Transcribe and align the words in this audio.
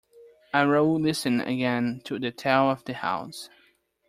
And 0.51 0.71
Raoul 0.71 0.99
listened 0.99 1.43
again 1.43 2.01
to 2.05 2.17
the 2.17 2.31
tale 2.31 2.71
of 2.71 2.83
the 2.85 2.93
house. 2.95 3.49